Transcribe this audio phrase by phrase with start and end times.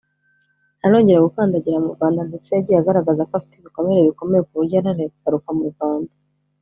[0.77, 5.65] ntarongera gukandagira mu Rwanda ndetse yagiye agaragaza ko afite ibikomere bikomeye kuburyo yananiwe kugaruka mu
[5.73, 6.13] Rwanda